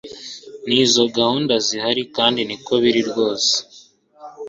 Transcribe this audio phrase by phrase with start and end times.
[0.67, 3.53] nizo gahunda zihari kandi niko biri rwose